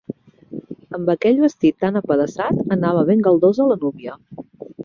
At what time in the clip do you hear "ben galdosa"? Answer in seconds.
3.11-3.73